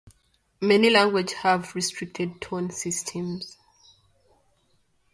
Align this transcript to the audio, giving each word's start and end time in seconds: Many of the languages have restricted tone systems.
Many 0.59 0.87
of 0.87 0.93
the 0.93 0.99
languages 0.99 1.33
have 1.43 1.75
restricted 1.75 2.41
tone 2.41 2.71
systems. 2.71 3.55